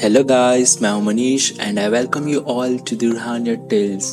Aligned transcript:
Hello 0.00 0.22
guys 0.24 0.76
मैं 0.82 0.90
हूँ 0.90 1.02
Manish 1.02 1.50
and 1.60 1.78
I 1.78 1.88
welcome 1.88 2.26
you 2.28 2.40
all 2.52 2.76
to 2.88 2.96
Durhaniya 2.96 3.54
tales 3.68 4.08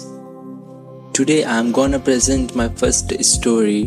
today 1.16 1.42
I 1.42 1.60
am 1.60 1.72
gonna 1.72 1.98
present 1.98 2.56
my 2.58 2.70
first 2.72 3.14
story 3.22 3.82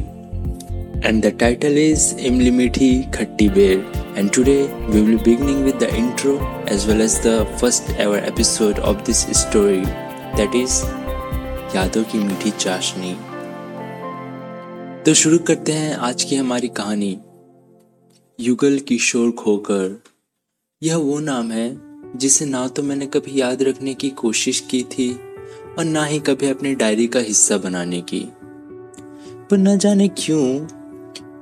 and 1.06 1.22
the 1.24 1.32
title 1.40 1.79
is 1.79 2.04
Imli 2.21 2.51
Meethi 2.51 2.90
Khatti 3.14 3.48
Ber 3.48 4.03
and 4.17 4.30
today 4.30 4.56
we 4.62 5.01
will 5.01 5.19
beginning 5.19 5.62
with 5.64 5.79
the 5.82 5.88
intro 5.93 6.35
as 6.72 6.87
well 6.88 7.01
as 7.01 7.17
the 7.26 7.32
first 7.60 7.90
ever 8.01 8.24
episode 8.24 8.78
of 8.81 9.04
this 9.06 9.21
story 9.40 9.81
that 10.37 10.56
is 10.56 10.83
यादों 11.76 12.03
की 12.03 12.19
मीठी 12.19 12.51
चाशनी 12.58 13.15
तो 15.06 15.15
शुरू 15.15 15.38
करते 15.38 15.72
हैं 15.72 15.94
आज 15.94 16.23
की 16.23 16.37
हमारी 16.37 16.69
कहानी। 16.69 17.16
युगल 18.38 18.78
किशोर 18.78 19.30
खोकर। 19.30 19.98
यह 20.83 20.97
वो 20.97 21.19
नाम 21.20 21.51
है 21.51 21.80
जिसे 22.16 22.45
ना 22.45 22.66
तो 22.69 22.83
मैंने 22.83 23.06
कभी 23.06 23.41
याद 23.41 23.62
रखने 23.62 23.95
की 23.95 24.11
कोशिश 24.11 24.61
की 24.61 24.83
थी 24.83 25.09
और 25.79 25.84
ना 25.84 26.05
ही 26.05 26.19
कभी 26.21 26.48
अपनी 26.48 26.75
डायरी 26.75 27.07
का 27.07 27.21
हिस्सा 27.21 27.57
बनाने 27.57 28.01
की। 28.01 28.21
पर 29.51 29.59
न 29.59 29.77
जाने 29.79 30.09
क्यों, 30.09 30.43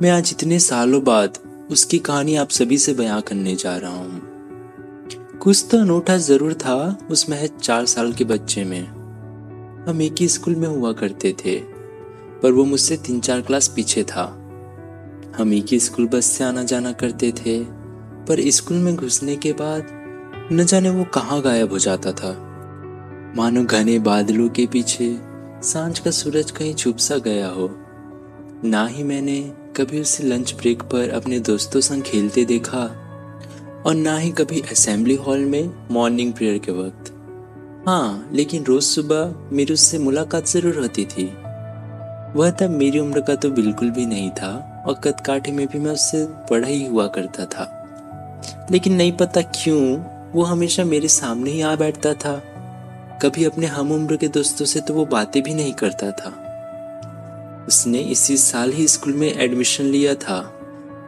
मैं 0.02 0.10
आज 0.10 0.30
इतने 0.32 0.58
सालों 0.58 1.04
बाद 1.04 1.38
उसकी 1.70 1.98
कहानी 1.98 2.36
आप 2.36 2.50
सभी 2.50 2.78
से 2.78 2.94
बयां 2.94 3.20
करने 3.20 3.54
जा 3.54 3.76
रहा 3.76 3.96
हूँ। 3.96 5.38
कुछ 5.38 5.66
तो 5.70 5.78
अनूठा 5.78 6.16
ज़रूर 6.16 6.54
था 6.54 6.98
उस 7.10 7.28
महज 7.30 7.50
चार 7.62 7.86
साल 7.86 8.12
के 8.12 8.24
बच्चे 8.24 8.64
में। 8.64 8.82
हम 9.88 10.02
एक 10.02 10.14
ही 10.20 10.28
स्कूल 10.28 10.56
में 10.56 10.68
हुआ 10.68 10.92
करते 10.92 11.36
थे, 11.44 11.60
पर 12.40 12.52
वो 12.52 12.64
मुझसे 12.64 12.96
तीन 12.96 13.20
चार 13.20 13.40
क्लास 13.40 13.68
पीछे 13.68 14.04
था। 14.04 14.24
हम 15.36 15.54
एक 15.54 15.66
ही 15.68 15.80
स्कूल 15.80 16.06
बस 16.06 16.26
से 16.26 16.44
आना 16.44 16.62
जाना 16.62 16.92
करते 16.92 17.32
थे 17.32 17.62
पर 18.28 18.40
स्कूल 18.50 18.76
में 18.76 18.94
घुसने 18.96 19.36
के 19.36 19.52
बाद 19.52 19.88
न 20.52 20.64
जाने 20.64 20.90
वो 20.90 21.04
कहाँ 21.04 21.40
गायब 21.42 21.70
हो 21.72 21.78
जाता 21.78 22.12
था। 22.12 22.32
मानो 23.36 23.64
घने 23.64 23.98
बादलों 23.98 24.48
के 24.48 24.66
पीछे 24.66 25.16
साँझ 25.62 25.98
का 25.98 26.10
सूरज 26.10 26.50
कहीं 26.50 26.74
छुप 26.74 26.96
सा 26.96 27.16
गया 27.18 27.48
हो। 27.48 27.70
ना 28.64 28.86
ही 28.86 29.02
मैंने 29.02 29.40
कभी 29.76 30.00
उसे 30.00 30.24
लंच 30.24 30.54
ब्रेक 30.54 30.82
पर 30.82 31.10
अपने 31.10 31.38
दोस्तों 31.40 31.80
संग 31.80 32.02
खेलते 32.02 32.44
देखा 32.44 32.82
और 33.86 33.94
ना 33.94 34.16
ही 34.18 34.30
कभी 34.30 34.60
असेंबली 34.72 35.14
हॉल 35.14 35.44
में 35.44 35.72
मॉर्निंग 35.90 36.32
प्रेयर 36.32 36.58
के 36.58 36.72
वक्त। 36.72 37.12
हाँ 37.88 38.30
लेकिन 38.32 38.64
रोज 38.64 38.82
सुबह 38.82 39.34
मेरी 39.52 39.72
उससे 39.72 39.98
मुलाकात 39.98 40.46
ज़रूर 40.46 40.78
होती 40.78 41.04
थी। 41.04 41.24
वह 42.36 42.50
तब 42.50 42.70
मेरी 42.70 42.98
उम्र 42.98 43.20
का 43.20 43.34
तो 43.34 43.50
बिल्कुल 43.50 43.90
भी 43.90 44.06
नहीं 44.06 44.30
था 44.30 44.52
और 44.86 44.94
कद 44.94 45.20
काठी 45.20 45.52
में 45.52 45.66
भी 45.66 45.78
मैं 45.78 45.92
उससे 45.92 46.24
बड़ा 46.50 46.68
ही 46.68 46.84
हुआ 46.86 47.06
करता 47.06 47.44
था। 47.46 47.64
लेकिन 48.70 48.94
नहीं 48.94 49.12
पता 49.12 49.40
क्यों, 49.40 49.98
वो 50.32 50.42
हमेशा 50.42 50.84
मेरे 50.84 51.08
सामने 51.08 51.50
ही 51.50 51.60
आ 51.60 51.76
बैठता 51.76 52.12
था। 52.12 52.50
कभी 53.22 53.44
अपने 53.44 53.66
हम 53.66 53.92
उम्र 53.92 54.16
के 54.16 54.28
दोस्तों 54.28 54.66
से 54.66 54.80
तो 54.80 54.94
वो 54.94 55.06
बातें 55.06 55.42
भी 55.42 55.54
नहीं 55.54 55.72
करता 55.72 56.10
था। 56.10 56.40
उसने 57.68 57.98
इसी 57.98 58.36
साल 58.36 58.72
ही 58.72 58.88
स्कूल 58.88 59.12
में 59.12 59.34
एडमिशन 59.34 59.84
लिया 59.84 60.14
था 60.14 60.60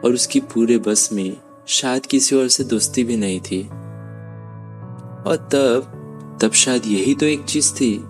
और 0.05 0.13
उसकी 0.13 0.39
पूरे 0.39 0.77
बस 0.77 1.09
में 1.13 1.37
शायद 1.67 2.05
किसी 2.05 2.35
और 2.35 2.47
से 2.47 2.63
दोस्ती 2.63 3.03
भी 3.03 3.17
नहीं 3.17 3.39
थी। 3.39 3.63
और 5.29 5.35
तब 5.35 5.93
तब 6.41 6.51
शायद 6.51 6.85
यही 6.85 7.15
तो 7.15 7.25
एक 7.25 7.43
चीज़ 7.43 7.73
थी 7.73 8.05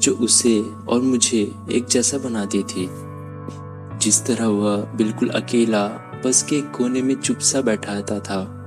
जो 0.00 0.12
उसे 0.12 0.60
और 0.88 1.00
मुझे 1.00 1.52
एक 1.72 1.86
जैसा 1.86 2.18
बनाती 2.18 2.62
थी। 2.62 2.88
जिस 3.98 4.26
तरह 4.26 4.46
वह 4.46 4.76
बिल्कुल 4.76 5.28
अकेला, 5.28 5.86
बस 6.26 6.42
के 6.42 6.60
कोने 6.60 7.02
में 7.02 7.14
चुप 7.14 7.38
सा 7.38 7.60
बैठा 7.60 8.00
था। 8.00 8.57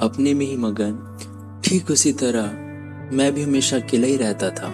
अपने 0.00 0.34
में 0.34 0.46
ही 0.46 0.56
मगन। 0.56 1.62
ठीक 1.64 1.90
उसी 1.90 2.12
तरह 2.12 2.42
मैं 3.16 3.32
भी 3.34 3.42
हमेशा 3.42 3.76
अकेला 3.76 4.06
ही 4.06 4.16
रहता 4.16 4.50
था। 4.50 4.72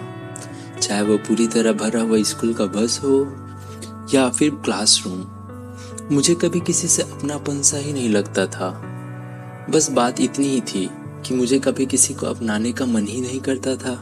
चाहे 0.81 1.01
वो 1.01 1.17
पूरी 1.17 1.47
तरह 1.47 1.73
भरा 1.73 2.01
हुआ 2.01 2.23
स्कूल 2.23 2.53
का 2.53 2.65
बस 2.65 2.99
हो 3.03 3.37
या 4.13 4.29
फिर 4.29 4.49
क्लासरूम, 4.49 5.27
मुझे 6.15 6.35
कभी 6.35 6.59
किसी 6.59 6.87
से 6.87 7.01
अपनापन 7.01 7.61
सा 7.61 7.77
ही 7.77 7.93
नहीं 7.93 8.09
लगता 8.09 8.45
था। 8.45 8.69
बस 9.69 9.91
बात 9.91 10.21
इतनी 10.21 10.47
ही 10.47 10.61
थी 10.61 10.89
कि 11.25 11.35
मुझे 11.35 11.59
कभी 11.59 11.85
किसी 11.85 12.13
को 12.13 12.25
अपनाने 12.25 12.71
का 12.71 12.85
मन 12.85 13.07
ही 13.07 13.21
नहीं 13.21 13.39
करता 13.39 13.75
था। 13.75 13.95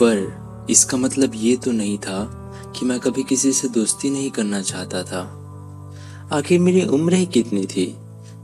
पर 0.00 0.66
इसका 0.70 0.96
मतलब 0.96 1.32
ये 1.34 1.56
तो 1.56 1.72
नहीं 1.72 1.98
था 1.98 2.24
कि 2.76 2.86
मैं 2.86 3.00
कभी 3.00 3.22
किसी 3.22 3.52
से 3.52 3.68
दोस्ती 3.68 4.10
नहीं 4.10 4.30
करना 4.30 4.60
चाहता 4.62 5.02
था। 5.02 5.22
आखिर 6.32 6.60
मेरी 6.60 6.86
उम्र 6.86 7.14
ही 7.14 7.26
कितनी 7.26 7.66
थी? 7.66 7.96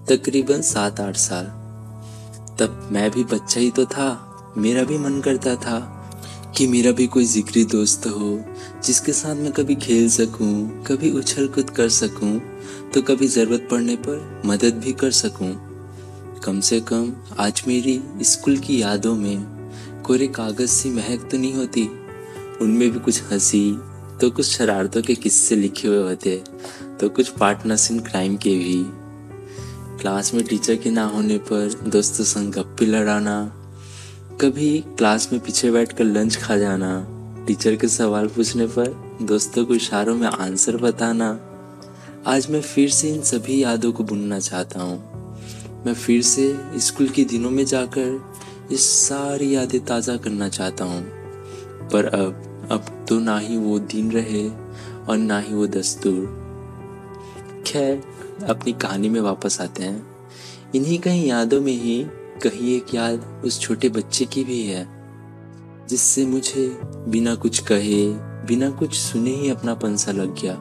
तकरीबन 0.09 0.61
सात 0.63 1.01
आठ 1.01 1.17
साल। 1.17 1.45
तब 2.59 2.89
मैं 2.93 3.11
भी 3.11 3.25
बच्चा 3.25 3.61
ही 3.61 3.71
तो 3.71 3.85
था। 3.87 4.55
मेरा 4.59 4.83
भी 4.85 4.97
मन 4.99 5.21
करता 5.21 5.55
था 5.57 5.79
कि 6.57 6.67
मेरा 6.67 6.91
भी 6.93 7.07
कोई 7.07 7.25
जिक्री 7.25 7.65
दोस्त 7.65 8.07
हो 8.07 8.39
जिसके 8.85 9.13
साथ 9.13 9.35
मैं 9.35 9.53
कभी 9.53 9.75
खेल 9.75 10.09
सकूँ, 10.11 10.85
कभी 10.85 11.11
उछल 11.11 11.47
कूद 11.49 11.71
कर 11.71 11.89
सकूँ, 11.89 12.39
तो 12.95 13.03
कभी 13.03 13.27
ज़रूरत 13.27 13.69
पड़ने 13.71 13.97
पर 13.97 14.43
मदद 14.47 14.81
भी 14.85 14.93
कर 14.93 15.11
सकूँ। 15.11 15.51
कम 16.45 16.61
से 16.61 16.81
कम 16.81 17.13
आज 17.39 17.63
मेरी 17.69 18.01
स्कूल 18.23 18.57
की 18.57 18.81
यादों 18.83 19.15
में 19.17 20.03
कोरे 20.07 20.27
कागज़ 20.29 20.71
सी 20.71 20.91
महक 20.91 21.29
तो 21.31 21.39
नहीं 21.39 21.55
होती। 21.55 21.87
उनमें 22.63 22.91
भी 22.91 22.99
कुछ 22.99 23.23
हँसी 23.23 23.71
तो 24.21 24.31
कुछ 24.31 24.47
शरारतों 24.47 25.03
के 25.03 25.15
किस्से 25.15 25.57
लिखे 25.57 25.89
हुए 25.89 26.03
होते 26.03 26.37
तो 27.01 27.09
कुछ 27.09 27.29
पार्टनर्स 27.31 27.91
इन 27.91 28.01
क्राइम 28.01 28.37
के 28.37 28.55
भी। 28.57 28.85
क्लास 30.03 30.33
में 30.35 30.43
टीचर 30.45 30.77
के 30.77 30.91
ना 30.91 31.05
होने 31.07 31.37
पर 31.39 31.83
दोस्तों 31.87 32.25
संग 32.25 32.53
गप्पी 32.53 32.87
लड़ाना, 32.87 33.35
कभी 34.41 34.71
क्लास 34.99 35.29
में 35.33 35.41
पीछे 35.41 35.71
बैठकर 35.71 36.05
लंच 36.05 36.37
खा 36.37 36.57
जाना 36.57 37.45
टीचर 37.47 37.77
के 37.77 37.89
सवाल 37.89 38.27
पूछने 38.29 38.67
पर 38.67 38.89
दोस्तों 39.23 39.65
को 39.67 39.75
इशारों 39.75 40.15
में 40.15 40.27
आंसर 40.29 40.77
बताना। 40.77 41.31
आज 42.27 42.51
मैं 42.51 42.63
फिर 42.63 42.91
से 42.91 43.11
इन 43.11 43.23
सभी 43.23 43.63
यादों 43.63 43.93
को 43.93 44.05
बुनना 44.05 44.41
चाहता 44.41 44.83
हूँ। 44.83 44.99
मैं 45.87 45.95
फिर 45.95 46.23
से 46.23 46.53
स्कूल 46.81 47.09
के 47.09 47.25
दिनों 47.25 47.51
में 47.51 47.65
जाकर 47.65 48.21
ये 48.71 48.77
सारी 48.79 49.55
यादें 49.55 49.81
ताज़ा 49.85 50.17
करना 50.17 50.49
चाहता 50.49 50.85
हूँ। 50.85 51.03
पर 51.89 52.05
अब 52.05 52.69
अब 52.73 53.07
तो 53.09 53.21
ना 53.21 53.39
ही 53.39 53.57
वो 53.57 53.79
दिन 53.79 54.13
रहे 54.13 54.49
और 55.09 55.17
ना 55.17 55.39
ही 55.39 55.55
वो 55.55 55.67
दस्तूर। 55.67 56.42
खैर 57.67 58.03
अपनी 58.49 58.73
कहानी 58.73 59.09
में 59.09 59.21
वापस 59.21 59.61
आते 59.61 59.83
हैं। 59.83 60.07
इन्हीं 60.75 60.99
कहीं 60.99 61.27
यादों 61.27 61.61
में 61.61 61.73
ही 61.73 62.07
कहीं 62.43 62.77
एक 62.77 62.95
याद 62.95 63.43
उस 63.45 63.61
छोटे 63.61 63.89
बच्चे 63.89 64.25
की 64.25 64.45
भी 64.45 64.63
है, 64.67 64.87
जिससे 65.89 66.27
मुझे 66.27 66.81
बिना 66.85 67.35
कुछ 67.35 67.59
कहे, 67.59 68.13
बिना 68.47 68.71
कुछ 68.71 68.95
सुने 68.95 69.31
ही 69.31 69.51
अपना 69.51 69.75
पंसा 69.75 70.13
लग 70.13 70.35
गया। 70.41 70.55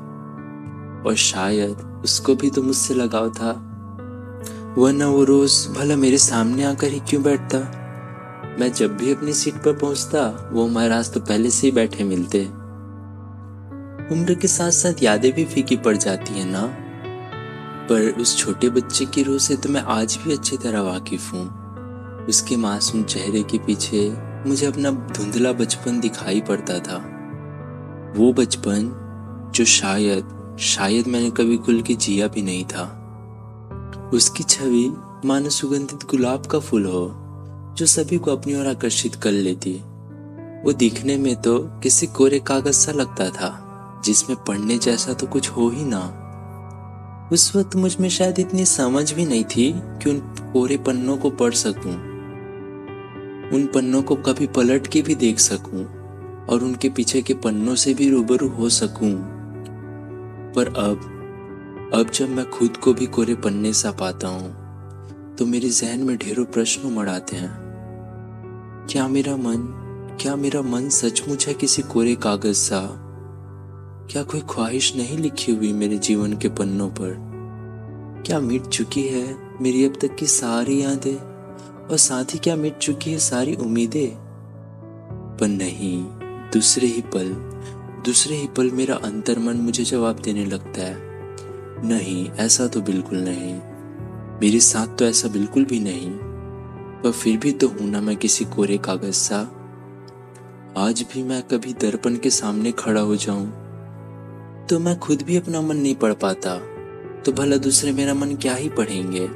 और 1.07 1.15
शायद 1.15 2.01
उसको 2.03 2.35
भी 2.35 2.49
तो 2.49 2.63
मुझसे 2.63 2.93
लगाव 2.93 3.29
था। 3.33 3.51
वरना 4.77 5.07
वो 5.07 5.23
रोज 5.23 5.67
भला 5.77 5.95
मेरे 5.95 6.17
सामने 6.17 6.63
आकर 6.63 6.87
ही 6.87 6.99
क्यों 6.99 7.23
बैठता? 7.23 7.57
मैं 8.59 8.73
जब 8.73 8.97
भी 8.97 9.13
अपनी 9.13 9.33
सीट 9.33 9.53
पर 9.53 9.73
पहुँचता, 9.73 10.49
वो 10.53 10.67
महाराज 10.67 11.13
तो 11.13 11.19
पहले 11.19 11.49
से 11.49 11.67
ही 11.67 11.71
बैठे 11.71 12.03
मिलते। 12.03 12.45
उम्र 14.11 14.33
के 14.33 14.47
साथ 14.47 14.71
साथ 14.71 15.03
यादें 15.03 15.33
भी 15.33 15.45
फीकी 15.45 15.77
पड़ 15.77 15.97
जाती 15.97 16.33
है 16.33 16.45
ना? 16.45 16.75
पर 17.91 18.21
उस 18.21 18.37
छोटे 18.37 18.69
बच्चे 18.69 19.05
की 19.05 19.23
रूह 19.23 19.37
से 19.37 19.55
तो 19.55 19.69
मैं 19.69 19.81
आज 19.81 20.19
भी 20.23 20.33
अच्छी 20.33 20.57
तरह 20.57 20.81
वाकिफ 20.81 21.33
हूँ। 21.33 22.25
उसके 22.25 22.55
मासूम 22.55 23.03
चेहरे 23.03 23.43
के 23.43 23.57
पीछे 23.57 24.17
मुझे 24.47 24.65
अपना 24.65 24.91
धुंधला 24.91 25.51
बचपन 25.51 25.99
दिखाई 25.99 26.41
पड़ता 26.41 26.79
था। 26.79 26.97
वो 28.17 28.33
बचपन, 28.33 28.91
जो 29.55 29.65
शायद 29.65 30.57
शायद 30.59 31.07
मैंने 31.07 31.29
कभी 31.29 31.57
खुल 31.57 31.81
के 31.81 31.95
जिया 31.95 32.27
भी 32.27 32.41
नहीं 32.41 32.65
था। 32.65 32.97
उसकी 34.13 34.43
छवि 34.43 34.93
मानो 35.25 35.49
सुगंधित 35.49 36.03
गुलाब 36.03 36.45
का 36.45 36.59
फूल 36.59 36.85
हो, 36.85 37.11
जो 37.77 37.85
सभी 37.85 38.17
को 38.17 38.31
अपनी 38.31 38.55
ओर 38.55 38.67
आकर्षित 38.67 39.15
कर 39.15 39.31
लेती। 39.31 39.73
वो 40.65 40.73
दिखने 40.73 41.17
में 41.17 41.35
तो 41.35 41.59
किसी 41.59 42.07
कोरे 42.07 42.39
कागज़ 42.39 42.71
सा 42.71 42.91
लगता 42.91 43.29
था, 43.29 43.51
जिसमें 44.05 44.43
पढ़ने 44.43 44.77
जैसा 44.77 45.13
तो 45.13 45.27
कुछ 45.27 45.49
हो 45.49 45.69
ही 45.69 45.83
ना। 45.83 46.20
उस 47.31 47.55
वक्त 47.55 47.75
मुझमें 47.75 48.09
शायद 48.09 48.39
इतनी 48.39 48.65
समझ 48.65 49.11
भी 49.13 49.25
नहीं 49.25 49.43
थी 49.43 49.71
कि 49.75 50.09
उन 50.09 50.19
कोरे 50.53 50.77
पन्नों 50.77 51.17
को 51.17 51.29
पढ़ 51.29 51.53
सकूँ, 51.53 51.93
उन 53.53 53.69
पन्नों 53.75 54.01
को 54.03 54.15
कभी 54.15 54.47
पलट 54.47 54.87
के 54.87 55.01
भी 55.01 55.15
देख 55.15 55.39
सकूँ 55.39 55.85
और 56.45 56.63
उनके 56.63 56.89
पीछे 56.89 57.21
के 57.21 57.33
पन्नों 57.33 57.75
से 57.75 57.93
भी 57.93 58.09
रूबरू 58.09 58.47
हो 58.47 58.69
सकूँ। 58.69 59.13
पर 60.55 60.67
अब 60.67 61.07
अब 61.93 62.09
जब 62.09 62.29
मैं 62.29 62.49
खुद 62.49 62.77
को 62.77 62.93
भी 62.93 63.05
कोरे 63.05 63.35
पन्ने 63.35 63.73
सा 63.73 63.91
पाता 63.91 64.27
हूँ 64.27 65.35
तो 65.35 65.45
मेरे 65.45 65.69
जहन 65.69 65.99
में 65.99 66.17
ढेरों 66.17 66.45
प्रश्न 66.45 66.87
उमड़ 66.87 67.09
आते 67.09 67.35
हैं। 67.35 67.53
क्या 68.89 69.07
मेरा 69.07 69.35
मन 69.37 69.67
क्या 70.21 70.35
मेरा 70.35 70.61
मन 70.61 70.89
सचमुच 70.89 71.47
है 71.47 71.53
किसी 71.53 71.81
कोरे 71.81 72.15
कागज़ 72.15 72.57
सा? 72.57 72.81
क्या 74.11 74.23
कोई 74.23 74.41
ख्वाहिश 74.49 74.95
नहीं 74.95 75.17
लिखी 75.17 75.51
हुई 75.51 75.73
मेरे 75.73 75.97
जीवन 75.97 76.37
के 76.37 76.49
पन्नों 76.49 76.89
पर? 76.89 77.31
क्या 78.25 78.39
मिट 78.39 78.63
चुकी 78.63 79.07
है 79.07 79.37
मेरी 79.61 79.85
अब 79.85 79.93
तक 80.01 80.15
की 80.15 80.25
सारी 80.25 80.83
यादें? 80.83 81.15
और 81.87 81.97
साथ 81.97 82.25
ही 82.25 82.39
क्या 82.39 82.55
मिट 82.55 82.77
चुकी 82.77 83.11
है 83.11 83.19
सारी 83.19 83.55
उम्मीदें? 83.55 84.07
पर 85.37 85.47
नहीं, 85.47 86.03
दूसरे 86.53 86.87
ही 86.87 87.01
पल, 87.01 87.29
दूसरे 88.05 88.35
ही 88.35 88.47
पल 88.47 88.71
मेरा 88.71 88.95
अंतर्मन 88.95 89.57
मुझे 89.57 89.83
जवाब 89.83 90.19
देने 90.19 90.45
लगता 90.45 90.81
है। 90.81 90.97
नहीं, 91.87 92.29
ऐसा 92.29 92.67
तो 92.67 92.81
बिल्कुल 92.81 93.17
नहीं। 93.17 93.55
मेरे 94.41 94.59
साथ 94.59 94.87
तो 94.97 95.05
ऐसा 95.05 95.27
बिल्कुल 95.27 95.65
भी 95.65 95.79
नहीं। 95.79 96.11
पर 97.01 97.11
फिर 97.11 97.37
भी 97.37 97.51
तो 97.51 97.67
हूँ 97.67 97.89
ना 97.89 98.01
मैं 98.01 98.17
किसी 98.17 98.45
कोरे 98.45 98.77
कागज़ 98.77 99.13
सा। 99.13 99.39
आज 100.77 101.05
भी 101.13 101.23
मैं 101.23 101.43
कभी 101.43 101.73
दर्पण 101.73 102.15
के 102.15 102.29
सामने 102.29 102.71
खड़ा 102.71 103.01
हो 103.01 103.15
जाऊँ। 103.15 103.60
तो 104.69 104.79
मैं 104.79 104.99
खुद 104.99 105.21
भी 105.21 105.37
अपना 105.37 105.61
मन 105.61 105.77
नहीं 105.77 105.95
पढ़ 105.95 106.13
पाता। 106.13 106.57
तो 107.25 107.31
भला 107.31 107.57
दूसरे 107.57 107.91
मेरा 107.91 108.13
मन 108.13 108.35
क्या 108.35 108.55
ही 108.55 108.69
पढ़ेंगे? 108.69 109.27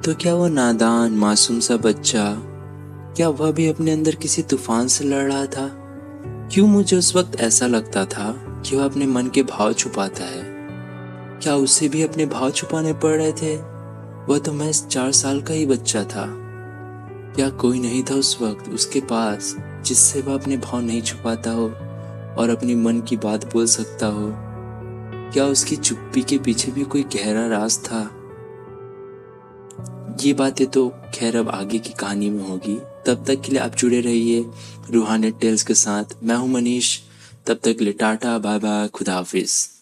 तो 0.00 0.14
क्या 0.14 0.34
वो 0.34 0.48
नादान, 0.48 1.12
मासूम 1.12 1.60
सा 1.60 1.76
बच्चा, 1.76 2.42
क्या 3.16 3.28
वह 3.28 3.52
भी 3.52 3.68
अपने 3.68 3.90
अंदर 3.90 4.14
किसी 4.14 4.42
तूफ़ान 4.42 4.88
से 4.88 5.04
लड़ 5.04 5.32
रहा 5.32 5.46
था? 5.46 5.80
क्यों 6.52 6.66
मुझे 6.66 6.96
उस 6.96 7.16
वक्त 7.16 7.40
ऐसा 7.40 7.66
लगता 7.66 8.04
था 8.04 8.32
कि 8.66 8.76
वह 8.76 8.84
अपने 8.84 9.06
मन 9.06 9.26
के 9.26 9.42
भाव 9.42 9.72
छुपाता 9.72 10.24
है? 10.24 10.42
क्या 11.42 11.54
उसे 11.54 11.88
भी 11.88 12.02
अपने 12.02 12.26
भाव 12.26 12.50
छुपाने 12.50 12.92
पड़ 12.92 13.16
रहे 13.16 13.32
थे? 13.32 13.56
वह 14.28 14.38
तो 14.38 14.52
मैं 14.52 14.72
चार 14.72 15.12
साल 15.12 15.42
का 15.42 15.54
ही 15.54 15.66
बच्चा 15.66 16.04
था। 16.04 16.26
क्या 17.36 17.48
कोई 17.48 17.80
नहीं 17.80 18.02
था 18.02 18.14
उस 18.14 18.38
वक्त 18.42 18.68
उसके 18.68 19.00
पास 19.00 19.56
जिससे 19.84 20.22
वह 20.22 20.34
अपने 20.34 20.56
भाव 20.56 20.80
नहीं 20.80 21.02
छुपाता 21.02 21.50
हो 21.50 21.66
और 22.38 22.50
अपनी 22.50 22.74
मन 22.74 23.00
की 23.00 23.16
बात 23.16 23.52
बोल 23.52 23.66
सकता 23.66 24.06
हो? 24.06 24.43
क्या 25.34 25.46
उसकी 25.46 25.76
चुप्पी 25.76 26.22
के 26.22 26.38
पीछे 26.38 26.72
भी 26.72 26.84
कोई 26.84 27.02
गहरा 27.02 27.46
राज 27.46 27.78
था? 27.78 28.10
ये 30.22 30.32
बातें 30.32 30.66
तो 30.66 30.94
खैर 31.14 31.36
अब 31.36 31.48
आगे 31.48 31.78
की 31.78 31.92
कहानी 31.92 32.30
में 32.30 32.48
होगी। 32.48 32.76
तब 33.06 33.24
तक 33.26 33.40
के 33.40 33.50
लिए 33.50 33.58
आप 33.58 33.74
जुड़े 33.74 34.00
रहिए 34.00 34.46
रूहानी 34.90 35.30
टेल्स 35.30 35.62
के 35.62 35.74
साथ। 35.74 36.04
मैं 36.22 36.36
हूँ 36.36 36.48
मनीष। 36.48 37.00
तब 37.46 37.54
तक 37.54 37.78
के 37.78 37.84
लिए 37.84 37.92
टाटा 37.92 38.38
बाय 38.38 38.58
बाय 38.58 38.88
खुदा 38.88 39.14
हाफिज़। 39.14 39.73